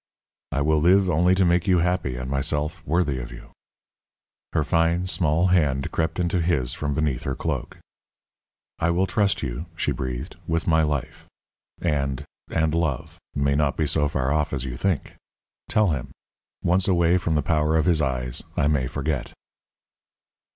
[0.51, 3.51] "I will live only to make you happy, and myself worthy of you."
[4.51, 7.77] Her fine small hand crept into his from beneath her cloak.
[8.79, 11.27] "I will trust you," she breathed, "with my life.
[11.83, 15.13] And and love may not be so far off as you think.
[15.69, 16.09] Tell him.
[16.63, 19.33] Once away from the power of his eyes I may forget."